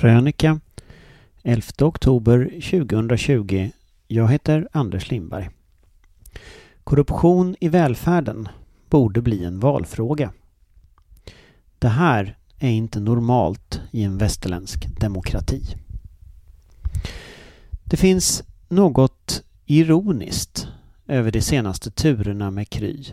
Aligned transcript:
Krönika 0.00 0.60
11 1.42 1.62
oktober 1.80 2.50
2020. 2.70 3.70
Jag 4.08 4.28
heter 4.28 4.68
Anders 4.72 5.10
Lindberg. 5.10 5.50
Korruption 6.84 7.56
i 7.60 7.68
välfärden 7.68 8.48
borde 8.90 9.22
bli 9.22 9.44
en 9.44 9.60
valfråga. 9.60 10.32
Det 11.78 11.88
här 11.88 12.36
är 12.58 12.70
inte 12.70 13.00
normalt 13.00 13.80
i 13.90 14.02
en 14.02 14.18
västerländsk 14.18 15.00
demokrati. 15.00 15.62
Det 17.84 17.96
finns 17.96 18.42
något 18.68 19.42
ironiskt 19.66 20.68
över 21.06 21.30
de 21.30 21.40
senaste 21.40 21.90
turerna 21.90 22.50
med 22.50 22.68
Kry 22.68 23.04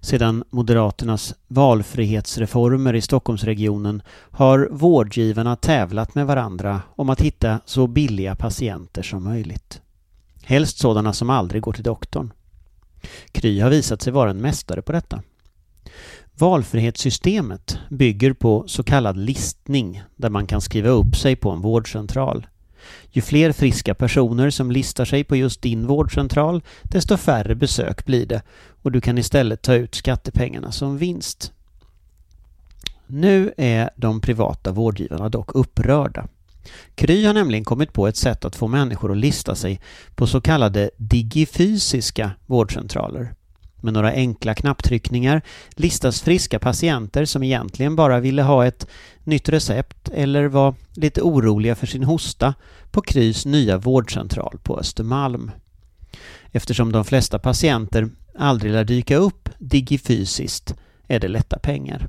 sedan 0.00 0.44
Moderaternas 0.50 1.34
valfrihetsreformer 1.48 2.94
i 2.94 3.00
Stockholmsregionen 3.00 4.02
har 4.30 4.68
vårdgivarna 4.70 5.56
tävlat 5.56 6.14
med 6.14 6.26
varandra 6.26 6.82
om 6.96 7.10
att 7.10 7.20
hitta 7.20 7.60
så 7.64 7.86
billiga 7.86 8.34
patienter 8.34 9.02
som 9.02 9.24
möjligt. 9.24 9.80
Helst 10.42 10.78
sådana 10.78 11.12
som 11.12 11.30
aldrig 11.30 11.62
går 11.62 11.72
till 11.72 11.84
doktorn. 11.84 12.32
Kry 13.32 13.60
har 13.60 13.70
visat 13.70 14.02
sig 14.02 14.12
vara 14.12 14.30
en 14.30 14.40
mästare 14.40 14.82
på 14.82 14.92
detta. 14.92 15.22
Valfrihetssystemet 16.38 17.78
bygger 17.90 18.32
på 18.32 18.64
så 18.66 18.82
kallad 18.82 19.16
listning 19.16 20.02
där 20.16 20.30
man 20.30 20.46
kan 20.46 20.60
skriva 20.60 20.88
upp 20.88 21.16
sig 21.16 21.36
på 21.36 21.50
en 21.50 21.60
vårdcentral. 21.60 22.46
Ju 23.10 23.22
fler 23.22 23.52
friska 23.52 23.94
personer 23.94 24.50
som 24.50 24.70
listar 24.70 25.04
sig 25.04 25.24
på 25.24 25.36
just 25.36 25.62
din 25.62 25.86
vårdcentral, 25.86 26.62
desto 26.82 27.16
färre 27.16 27.54
besök 27.54 28.04
blir 28.04 28.26
det 28.26 28.42
och 28.82 28.92
du 28.92 29.00
kan 29.00 29.18
istället 29.18 29.62
ta 29.62 29.74
ut 29.74 29.94
skattepengarna 29.94 30.72
som 30.72 30.98
vinst. 30.98 31.52
Nu 33.06 33.52
är 33.56 33.90
de 33.96 34.20
privata 34.20 34.72
vårdgivarna 34.72 35.28
dock 35.28 35.54
upprörda. 35.54 36.28
Kry 36.94 37.24
har 37.24 37.34
nämligen 37.34 37.64
kommit 37.64 37.92
på 37.92 38.06
ett 38.06 38.16
sätt 38.16 38.44
att 38.44 38.56
få 38.56 38.68
människor 38.68 39.12
att 39.12 39.18
lista 39.18 39.54
sig 39.54 39.80
på 40.14 40.26
så 40.26 40.40
kallade 40.40 40.90
digifysiska 40.96 42.30
vårdcentraler. 42.46 43.34
Med 43.80 43.92
några 43.92 44.12
enkla 44.12 44.54
knapptryckningar 44.54 45.42
listas 45.70 46.20
friska 46.22 46.58
patienter 46.58 47.24
som 47.24 47.42
egentligen 47.42 47.96
bara 47.96 48.20
ville 48.20 48.42
ha 48.42 48.66
ett 48.66 48.86
nytt 49.24 49.48
recept 49.48 50.08
eller 50.08 50.46
var 50.46 50.74
lite 50.94 51.22
oroliga 51.22 51.74
för 51.74 51.86
sin 51.86 52.04
hosta 52.04 52.54
på 52.90 53.00
Krys 53.00 53.46
nya 53.46 53.78
vårdcentral 53.78 54.58
på 54.62 54.78
Östermalm. 54.78 55.50
Eftersom 56.52 56.92
de 56.92 57.04
flesta 57.04 57.38
patienter 57.38 58.08
aldrig 58.38 58.72
lär 58.72 58.84
dyka 58.84 59.16
upp 59.16 59.48
digifysiskt 59.58 60.74
är 61.08 61.20
det 61.20 61.28
lätta 61.28 61.58
pengar. 61.58 62.08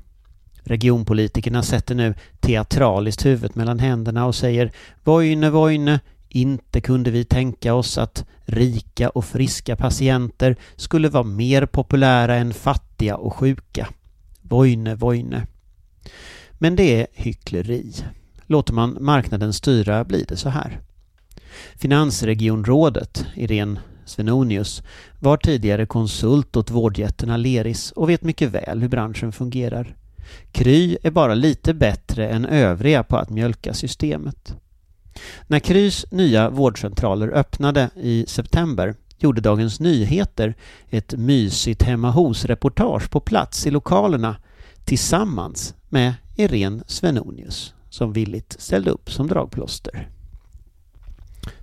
Regionpolitikerna 0.64 1.62
sätter 1.62 1.94
nu 1.94 2.14
teatraliskt 2.40 3.26
huvudet 3.26 3.54
mellan 3.54 3.78
händerna 3.78 4.26
och 4.26 4.34
säger 4.34 4.72
Vojne, 5.04 5.50
Vojne, 5.50 6.00
inte 6.30 6.80
kunde 6.80 7.10
vi 7.10 7.24
tänka 7.24 7.74
oss 7.74 7.98
att 7.98 8.24
rika 8.44 9.08
och 9.08 9.24
friska 9.24 9.76
patienter 9.76 10.56
skulle 10.76 11.08
vara 11.08 11.24
mer 11.24 11.66
populära 11.66 12.34
än 12.36 12.54
fattiga 12.54 13.16
och 13.16 13.34
sjuka. 13.34 13.88
Vojne, 14.42 14.94
Vojne. 14.94 15.46
Men 16.52 16.76
det 16.76 17.00
är 17.00 17.06
hyckleri. 17.12 17.92
Låter 18.46 18.72
man 18.72 18.96
marknaden 19.00 19.52
styra 19.52 20.04
blir 20.04 20.24
det 20.28 20.36
så 20.36 20.48
här. 20.48 20.80
Finansregionrådet, 21.76 23.26
Irene 23.34 23.80
Svenonius, 24.04 24.82
var 25.18 25.36
tidigare 25.36 25.86
konsult 25.86 26.56
åt 26.56 26.70
vårdjätten 26.70 27.30
Aleris 27.30 27.92
och 27.92 28.10
vet 28.10 28.22
mycket 28.22 28.50
väl 28.50 28.80
hur 28.80 28.88
branschen 28.88 29.32
fungerar. 29.32 29.96
Kry 30.52 30.96
är 31.02 31.10
bara 31.10 31.34
lite 31.34 31.74
bättre 31.74 32.28
än 32.28 32.44
övriga 32.46 33.02
på 33.02 33.16
att 33.16 33.30
mjölka 33.30 33.74
systemet. 33.74 34.56
När 35.46 35.58
Krys 35.58 36.06
nya 36.10 36.50
vårdcentraler 36.50 37.28
öppnade 37.28 37.90
i 37.96 38.24
september 38.28 38.94
gjorde 39.18 39.40
Dagens 39.40 39.80
Nyheter 39.80 40.54
ett 40.90 41.14
mysigt 41.16 41.82
hemma 41.82 42.10
hos-reportage 42.10 43.10
på 43.10 43.20
plats 43.20 43.66
i 43.66 43.70
lokalerna 43.70 44.36
tillsammans 44.84 45.74
med 45.88 46.14
Irene 46.36 46.82
Svenonius 46.86 47.74
som 47.90 48.12
villigt 48.12 48.56
ställde 48.58 48.90
upp 48.90 49.10
som 49.10 49.26
dragplåster. 49.26 50.08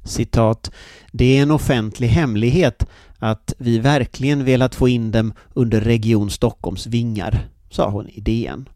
Citat. 0.03 0.71
Det 1.11 1.37
är 1.37 1.41
en 1.41 1.51
offentlig 1.51 2.07
hemlighet 2.07 2.87
att 3.19 3.53
vi 3.57 3.79
verkligen 3.79 4.45
velat 4.45 4.75
få 4.75 4.87
in 4.87 5.11
dem 5.11 5.33
under 5.53 5.81
Region 5.81 6.29
Stockholms 6.29 6.87
vingar, 6.87 7.49
sa 7.69 7.89
hon 7.89 8.09
i 8.09 8.21
DN. 8.21 8.69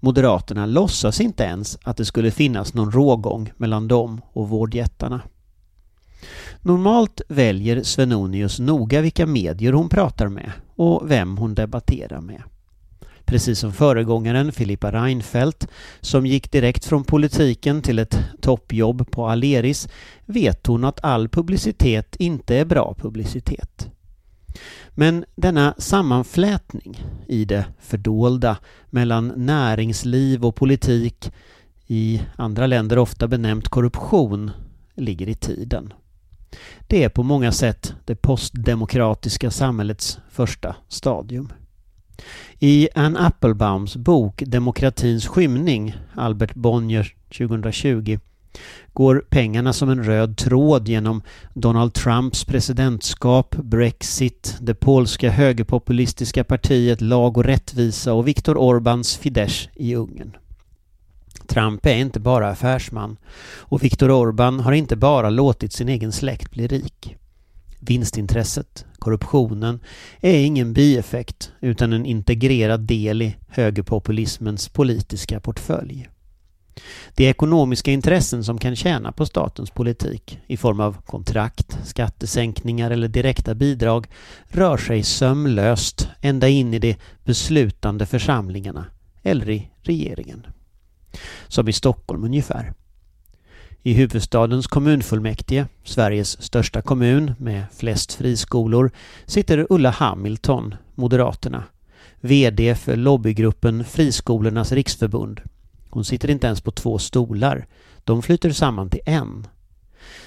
Moderaterna 0.00 0.66
låtsas 0.66 1.20
inte 1.20 1.44
ens 1.44 1.78
att 1.82 1.96
det 1.96 2.04
skulle 2.04 2.30
finnas 2.30 2.74
någon 2.74 2.92
rågång 2.92 3.52
mellan 3.56 3.88
dem 3.88 4.20
och 4.32 4.48
vårdjättarna. 4.48 5.20
Normalt 6.60 7.20
väljer 7.28 7.82
Svenonius 7.82 8.58
noga 8.58 9.00
vilka 9.00 9.26
medier 9.26 9.72
hon 9.72 9.88
pratar 9.88 10.28
med 10.28 10.52
och 10.76 11.10
vem 11.10 11.36
hon 11.36 11.54
debatterar 11.54 12.20
med. 12.20 12.42
Precis 13.24 13.58
som 13.58 13.72
föregångaren 13.72 14.52
Filippa 14.52 14.92
Reinfeldt 14.92 15.66
som 16.00 16.26
gick 16.26 16.50
direkt 16.50 16.84
från 16.84 17.04
politiken 17.04 17.82
till 17.82 17.98
ett 17.98 18.18
toppjobb 18.40 19.10
på 19.10 19.28
Aleris 19.28 19.88
vet 20.26 20.66
hon 20.66 20.84
att 20.84 21.04
all 21.04 21.28
publicitet 21.28 22.16
inte 22.16 22.56
är 22.56 22.64
bra 22.64 22.94
publicitet. 22.98 23.88
Men 24.94 25.24
denna 25.34 25.74
sammanflätning 25.78 27.04
i 27.28 27.44
det 27.44 27.66
fördolda 27.80 28.56
mellan 28.90 29.32
näringsliv 29.36 30.44
och 30.44 30.56
politik, 30.56 31.32
i 31.86 32.22
andra 32.36 32.66
länder 32.66 32.98
ofta 32.98 33.28
benämnt 33.28 33.68
korruption, 33.68 34.50
ligger 34.94 35.28
i 35.28 35.34
tiden. 35.34 35.92
Det 36.86 37.04
är 37.04 37.08
på 37.08 37.22
många 37.22 37.52
sätt 37.52 37.94
det 38.04 38.14
postdemokratiska 38.14 39.50
samhällets 39.50 40.18
första 40.30 40.76
stadium. 40.88 41.52
I 42.58 42.88
Ann 42.94 43.16
Applebaums 43.16 43.96
bok 43.96 44.42
Demokratins 44.46 45.26
skymning, 45.26 45.96
Albert 46.14 46.54
Bonnier 46.54 47.14
2020, 47.38 48.18
går 48.92 49.24
pengarna 49.30 49.72
som 49.72 49.88
en 49.88 50.04
röd 50.04 50.36
tråd 50.36 50.88
genom 50.88 51.22
Donald 51.54 51.94
Trumps 51.94 52.44
presidentskap, 52.44 53.56
Brexit, 53.56 54.56
det 54.60 54.74
polska 54.74 55.30
högerpopulistiska 55.30 56.44
partiet 56.44 57.00
Lag 57.00 57.36
och 57.36 57.44
rättvisa 57.44 58.12
och 58.12 58.28
Viktor 58.28 58.54
Orbáns 58.54 59.18
Fidesz 59.18 59.68
i 59.74 59.94
Ungern. 59.94 60.36
Trump 61.46 61.86
är 61.86 61.94
inte 61.94 62.20
bara 62.20 62.50
affärsman 62.50 63.16
och 63.56 63.84
Viktor 63.84 64.08
Orbán 64.08 64.60
har 64.60 64.72
inte 64.72 64.96
bara 64.96 65.30
låtit 65.30 65.72
sin 65.72 65.88
egen 65.88 66.12
släkt 66.12 66.50
bli 66.50 66.66
rik. 66.66 67.16
Vinstintresset, 67.80 68.84
korruptionen, 68.98 69.80
är 70.20 70.38
ingen 70.38 70.72
bieffekt 70.72 71.52
utan 71.60 71.92
en 71.92 72.06
integrerad 72.06 72.80
del 72.80 73.22
i 73.22 73.36
högerpopulismens 73.48 74.68
politiska 74.68 75.40
portfölj. 75.40 76.08
Det 77.16 77.24
är 77.24 77.30
ekonomiska 77.30 77.90
intressen 77.90 78.44
som 78.44 78.58
kan 78.58 78.76
tjäna 78.76 79.12
på 79.12 79.26
statens 79.26 79.70
politik 79.70 80.38
i 80.46 80.56
form 80.56 80.80
av 80.80 81.02
kontrakt, 81.06 81.78
skattesänkningar 81.84 82.90
eller 82.90 83.08
direkta 83.08 83.54
bidrag 83.54 84.06
rör 84.48 84.76
sig 84.76 85.02
sömlöst 85.02 86.08
ända 86.20 86.48
in 86.48 86.74
i 86.74 86.78
de 86.78 86.96
beslutande 87.24 88.06
församlingarna 88.06 88.86
eller 89.22 89.50
i 89.50 89.70
regeringen. 89.82 90.46
Som 91.48 91.68
i 91.68 91.72
Stockholm 91.72 92.24
ungefär. 92.24 92.72
I 93.82 93.92
huvudstadens 93.92 94.66
kommunfullmäktige, 94.66 95.66
Sveriges 95.84 96.42
största 96.42 96.82
kommun 96.82 97.34
med 97.38 97.64
flest 97.76 98.12
friskolor, 98.12 98.90
sitter 99.26 99.66
Ulla 99.70 99.90
Hamilton, 99.90 100.74
Moderaterna, 100.94 101.64
VD 102.20 102.74
för 102.74 102.96
lobbygruppen 102.96 103.84
Friskolornas 103.84 104.72
riksförbund 104.72 105.40
hon 105.94 106.04
sitter 106.04 106.30
inte 106.30 106.46
ens 106.46 106.60
på 106.60 106.70
två 106.70 106.98
stolar. 106.98 107.66
De 108.04 108.22
flyter 108.22 108.50
samman 108.50 108.90
till 108.90 109.00
en. 109.06 109.46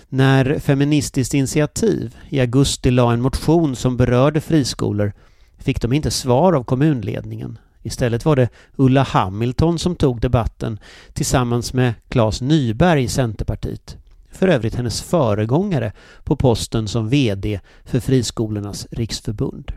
När 0.10 0.60
Feministiskt 0.60 1.34
initiativ 1.34 2.16
i 2.30 2.40
augusti 2.40 2.92
la 2.92 3.14
en 3.14 3.22
motion 3.22 3.76
som 3.76 3.98
berörde 3.98 4.42
friskolor 4.42 5.14
fick 5.58 5.82
de 5.82 5.94
inte 5.94 6.12
svar 6.12 6.54
av 6.54 6.64
kommunledningen. 6.64 7.58
Istället 7.84 8.26
var 8.26 8.36
det 8.36 8.50
Ulla 8.76 9.04
Hamilton 9.04 9.80
som 9.80 9.96
tog 9.96 10.22
debatten 10.22 10.80
tillsammans 11.14 11.74
med 11.74 11.94
Claes 12.10 12.42
Nyberg 12.42 13.04
i 13.04 13.08
Centerpartiet. 13.08 13.98
För 14.32 14.48
övrigt 14.48 14.76
hennes 14.76 15.02
föregångare 15.02 15.92
på 16.24 16.36
posten 16.36 16.88
som 16.88 17.10
VD 17.10 17.60
för 17.86 18.00
Friskolornas 18.00 18.88
riksförbund 18.92 19.72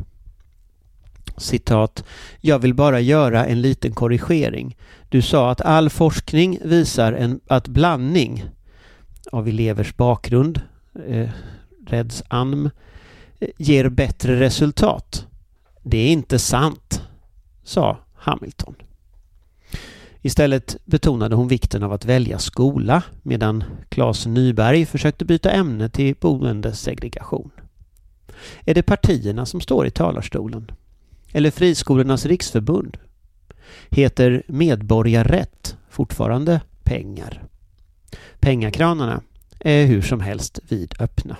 citat, 1.40 2.04
jag 2.40 2.58
vill 2.58 2.74
bara 2.74 3.00
göra 3.00 3.46
en 3.46 3.60
liten 3.60 3.92
korrigering. 3.92 4.76
Du 5.08 5.22
sa 5.22 5.50
att 5.50 5.60
all 5.60 5.90
forskning 5.90 6.58
visar 6.64 7.12
en, 7.12 7.40
att 7.46 7.68
blandning 7.68 8.44
av 9.32 9.48
elevers 9.48 9.96
bakgrund, 9.96 10.60
eh, 11.06 11.30
Reds 11.86 12.22
ANM, 12.28 12.70
eh, 13.38 13.48
ger 13.58 13.88
bättre 13.88 14.40
resultat. 14.40 15.26
Det 15.82 15.98
är 15.98 16.12
inte 16.12 16.38
sant, 16.38 17.02
sa 17.62 17.98
Hamilton. 18.14 18.74
Istället 20.22 20.76
betonade 20.84 21.36
hon 21.36 21.48
vikten 21.48 21.82
av 21.82 21.92
att 21.92 22.04
välja 22.04 22.38
skola 22.38 23.02
medan 23.22 23.64
Claes 23.88 24.26
Nyberg 24.26 24.86
försökte 24.86 25.24
byta 25.24 25.50
ämne 25.50 25.88
till 25.88 26.14
boendesegregation. 26.20 27.50
Är 28.64 28.74
det 28.74 28.82
partierna 28.82 29.46
som 29.46 29.60
står 29.60 29.86
i 29.86 29.90
talarstolen? 29.90 30.70
Eller 31.32 31.50
Friskolornas 31.50 32.26
riksförbund? 32.26 32.96
Heter 33.90 34.42
medborgarrätt 34.46 35.76
fortfarande 35.90 36.60
pengar? 36.84 37.42
Pengakranarna 38.40 39.22
är 39.60 39.86
hur 39.86 40.02
som 40.02 40.20
helst 40.20 40.58
vidöppna. 40.68 41.36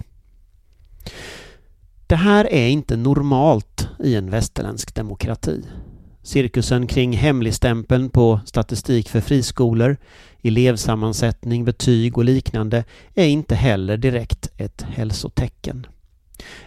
Det 2.07 2.17
här 2.17 2.53
är 2.53 2.69
inte 2.69 2.97
normalt 2.97 3.89
i 4.05 4.15
en 4.15 4.31
västerländsk 4.31 4.95
demokrati. 4.95 5.63
Cirkusen 6.23 6.87
kring 6.87 7.13
hemligstämpeln 7.13 8.11
på 8.11 8.41
statistik 8.45 9.09
för 9.09 9.21
friskolor, 9.21 9.97
elevsammansättning, 10.43 11.65
betyg 11.65 12.19
och 12.19 12.25
liknande 12.25 12.85
är 13.15 13.27
inte 13.27 13.55
heller 13.55 13.97
direkt 13.97 14.49
ett 14.57 14.83
hälsotecken. 14.83 15.87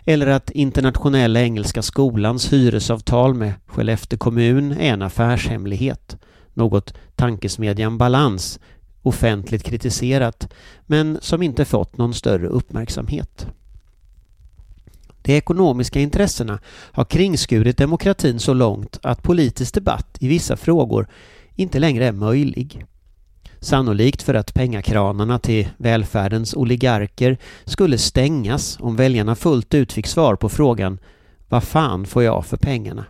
Eller 0.06 0.28
att 0.28 0.50
Internationella 0.50 1.42
Engelska 1.42 1.82
Skolans 1.82 2.54
hyresavtal 2.54 3.34
med 3.34 3.54
Skellefteå 3.68 4.18
kommun 4.18 4.72
är 4.72 4.94
en 4.94 5.02
affärshemlighet. 5.02 6.18
Något 6.54 6.94
tankesmedjan 7.16 7.98
Balans 7.98 8.60
offentligt 9.02 9.64
kritiserat 9.64 10.54
men 10.86 11.18
som 11.22 11.42
inte 11.42 11.66
fått 11.66 11.98
någon 11.98 12.14
större 12.14 12.48
uppmärksamhet. 12.48 13.48
De 15.22 15.38
ekonomiska 15.38 16.00
intressena 16.00 16.60
har 16.92 17.06
kringskurit 17.06 17.78
demokratin 17.78 18.40
så 18.40 18.54
långt 18.54 19.00
att 19.04 19.24
politisk 19.24 19.74
debatt 19.74 20.18
i 20.20 20.28
vissa 20.28 20.58
frågor 20.58 21.08
inte 21.56 21.80
längre 21.80 22.06
är 22.06 22.12
möjlig. 22.12 22.86
Sannolikt 23.64 24.22
för 24.22 24.34
att 24.34 24.54
pengakranarna 24.54 25.40
till 25.40 25.70
välfärdens 25.78 26.54
oligarker 26.54 27.38
skulle 27.66 27.98
stängas 27.98 28.78
om 28.80 28.96
väljarna 28.96 29.36
fullt 29.36 29.74
ut 29.74 29.94
fick 29.94 30.08
svar 30.08 30.36
på 30.36 30.50
frågan 30.50 31.00
Vad 31.50 31.64
fan 31.64 32.06
får 32.06 32.24
jag 32.24 32.46
för 32.46 32.58
pengarna? 32.58 33.06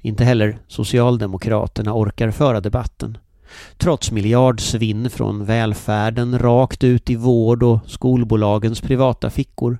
Inte 0.00 0.24
heller 0.24 0.58
Socialdemokraterna 0.68 1.94
orkar 1.94 2.30
föra 2.30 2.60
debatten. 2.60 3.18
Trots 3.78 4.10
miljardsvinn 4.12 5.10
från 5.10 5.44
välfärden 5.44 6.38
rakt 6.38 6.84
ut 6.84 7.10
i 7.10 7.16
vård 7.16 7.62
och 7.62 7.80
skolbolagens 7.86 8.80
privata 8.80 9.30
fickor 9.30 9.78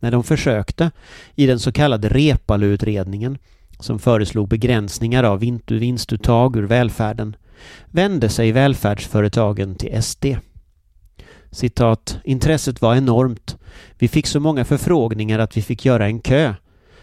när 0.00 0.10
de 0.10 0.24
försökte 0.24 0.90
i 1.34 1.46
den 1.46 1.58
så 1.58 1.72
kallade 1.72 2.08
Reepalu-utredningen 2.08 3.38
som 3.80 3.98
föreslog 3.98 4.48
begränsningar 4.48 5.24
av 5.24 5.38
vinstuttag 5.66 6.56
ur 6.56 6.62
välfärden 6.62 7.36
vände 7.86 8.28
sig 8.28 8.52
välfärdsföretagen 8.52 9.74
till 9.74 10.02
SD. 10.02 10.24
Citat, 11.50 12.18
intresset 12.24 12.82
var 12.82 12.96
enormt. 12.96 13.56
Vi 13.98 14.08
fick 14.08 14.26
så 14.26 14.40
många 14.40 14.64
förfrågningar 14.64 15.38
att 15.38 15.56
vi 15.56 15.62
fick 15.62 15.84
göra 15.84 16.06
en 16.06 16.20
kö, 16.20 16.54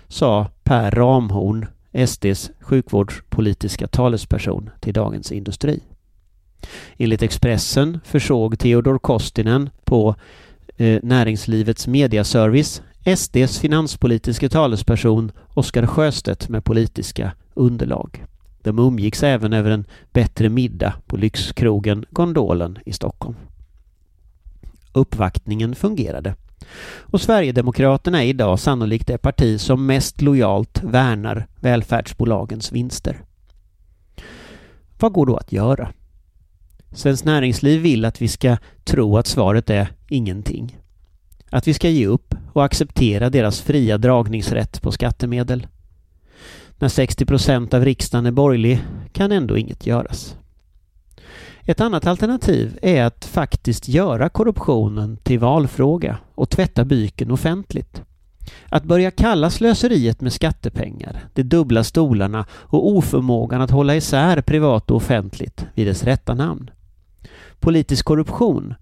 sa 0.08 0.52
Per 0.64 0.92
Ramhorn, 0.92 1.66
SDs 2.08 2.52
sjukvårdspolitiska 2.60 3.88
talesperson 3.88 4.70
till 4.80 4.94
Dagens 4.94 5.32
Industri. 5.32 5.80
Enligt 6.98 7.22
Expressen 7.22 8.00
försåg 8.06 8.60
Theodor 8.60 9.00
Kostinen 9.00 9.70
på 9.86 10.16
eh, 10.78 11.00
Näringslivets 11.04 11.88
mediaservice 11.88 12.82
SDs 13.16 13.60
finanspolitiska 13.60 14.50
talesperson 14.50 15.32
Oskar 15.54 15.86
Sjöstedt 15.86 16.50
med 16.50 16.64
politiska 16.64 17.32
underlag. 17.54 18.26
De 18.68 18.80
umgicks 18.80 19.24
även 19.24 19.54
över 19.54 19.72
en 19.72 19.86
bättre 20.14 20.50
middag 20.50 20.94
på 21.06 21.18
lyxkrogen 21.18 22.06
Gondolen 22.10 22.78
i 22.86 22.94
Stockholm. 22.94 23.36
Uppvaktningen 24.94 25.76
fungerade. 25.76 26.36
Och 27.02 27.22
Sverigedemokraterna 27.22 28.24
är 28.24 28.28
idag 28.28 28.60
sannolikt 28.60 29.08
det 29.08 29.18
parti 29.18 29.62
som 29.62 29.86
mest 29.86 30.22
lojalt 30.22 30.84
värnar 30.84 31.48
välfärdsbolagens 31.60 32.72
vinster. 32.72 33.22
Vad 35.00 35.14
går 35.14 35.26
då 35.26 35.36
att 35.36 35.52
göra? 35.52 35.94
Svenskt 36.92 37.26
Näringsliv 37.26 37.82
vill 37.82 38.06
att 38.06 38.22
vi 38.22 38.28
ska 38.28 38.58
tro 38.84 39.18
att 39.18 39.28
svaret 39.28 39.70
är 39.70 39.90
ingenting. 40.10 40.78
Att 41.50 41.68
vi 41.68 41.74
ska 41.74 41.90
ge 41.90 42.08
upp 42.08 42.36
och 42.54 42.66
acceptera 42.66 43.30
deras 43.30 43.62
fria 43.62 43.98
dragningsrätt 43.98 44.82
på 44.82 44.92
skattemedel. 44.92 45.68
När 46.80 46.88
60 46.88 47.26
procent 47.26 47.74
av 47.74 47.86
riksdagen 47.86 48.26
är 48.26 48.32
borgerlig 48.32 48.84
kan 49.12 49.32
ändå 49.32 49.58
inget 49.58 49.86
göras. 49.86 50.36
Ett 51.62 51.82
annat 51.82 52.08
alternativ 52.08 52.80
är 52.82 53.04
att 53.04 53.26
faktiskt 53.26 53.88
göra 53.88 54.30
korruptionen 54.30 55.18
till 55.18 55.40
valfråga 55.40 56.18
och 56.36 56.50
tvätta 56.50 56.86
byken 56.86 57.32
offentligt. 57.32 58.02
Att 58.70 58.84
börja 58.84 59.12
kalla 59.12 59.50
slöseriet 59.50 60.22
med 60.22 60.34
skattepengar, 60.34 61.26
de 61.34 61.44
dubbla 61.44 61.84
stolarna 61.84 62.46
och 62.52 62.88
oförmågan 62.88 63.62
att 63.62 63.72
hålla 63.72 63.96
isär 63.96 64.42
privat 64.42 64.92
och 64.92 64.98
offentligt 64.98 65.66
vid 65.74 65.88
dess 65.88 66.04
rätta 66.04 66.34
namn. 66.34 66.70
Politisk 67.60 68.06
korruption 68.06 68.74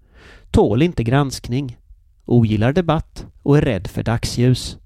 tål 0.50 0.82
inte 0.82 1.04
granskning, 1.04 1.78
ogillar 2.24 2.72
debatt 2.72 3.26
och 3.42 3.58
är 3.58 3.62
rädd 3.62 3.86
för 3.86 4.02
dagsljus. 4.02 4.78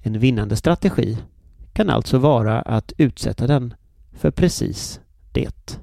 En 0.00 0.18
vinnande 0.18 0.56
strategi 0.56 1.18
kan 1.72 1.90
alltså 1.90 2.18
vara 2.18 2.62
att 2.62 2.92
utsätta 2.98 3.46
den 3.46 3.74
för 4.12 4.30
precis 4.30 5.00
det. 5.32 5.80